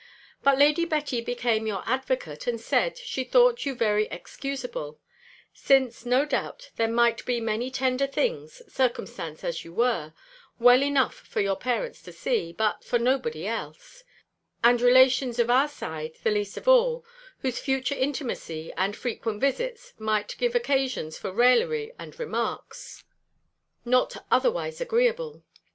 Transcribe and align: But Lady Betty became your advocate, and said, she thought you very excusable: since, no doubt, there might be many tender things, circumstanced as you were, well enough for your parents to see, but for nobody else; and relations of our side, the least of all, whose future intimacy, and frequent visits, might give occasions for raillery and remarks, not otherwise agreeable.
But 0.43 0.57
Lady 0.57 0.83
Betty 0.85 1.21
became 1.21 1.67
your 1.67 1.83
advocate, 1.85 2.47
and 2.47 2.59
said, 2.59 2.97
she 2.97 3.23
thought 3.23 3.67
you 3.67 3.75
very 3.75 4.05
excusable: 4.07 4.99
since, 5.53 6.07
no 6.07 6.25
doubt, 6.25 6.71
there 6.75 6.87
might 6.87 7.23
be 7.23 7.39
many 7.39 7.69
tender 7.69 8.07
things, 8.07 8.63
circumstanced 8.67 9.43
as 9.43 9.63
you 9.63 9.75
were, 9.75 10.13
well 10.57 10.81
enough 10.81 11.13
for 11.13 11.39
your 11.39 11.55
parents 11.55 12.01
to 12.01 12.11
see, 12.11 12.51
but 12.51 12.83
for 12.83 12.97
nobody 12.97 13.45
else; 13.45 14.03
and 14.63 14.81
relations 14.81 15.37
of 15.37 15.51
our 15.51 15.67
side, 15.67 16.13
the 16.23 16.31
least 16.31 16.57
of 16.57 16.67
all, 16.67 17.05
whose 17.41 17.59
future 17.59 17.93
intimacy, 17.93 18.73
and 18.75 18.95
frequent 18.95 19.39
visits, 19.39 19.93
might 19.99 20.35
give 20.39 20.55
occasions 20.55 21.15
for 21.15 21.31
raillery 21.31 21.91
and 21.99 22.19
remarks, 22.19 23.03
not 23.85 24.15
otherwise 24.31 24.81
agreeable. 24.81 25.43